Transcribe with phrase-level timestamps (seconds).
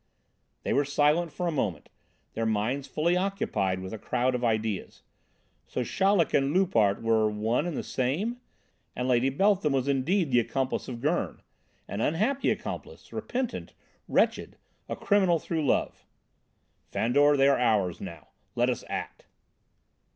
[0.63, 1.87] They were silent for a moment,
[2.33, 5.03] their minds fully occupied with a crowd of ideas.
[5.67, 8.37] So Chaleck and Loupart were one and the same?
[8.95, 11.43] And Lady Beltham was indeed the accomplice of Gurn.
[11.87, 13.75] An unhappy accomplice, repentant,
[14.07, 14.57] wretched,
[14.89, 16.03] a criminal through love.
[16.89, 18.29] "Fandor, they are ours now.
[18.55, 19.27] Let us act!"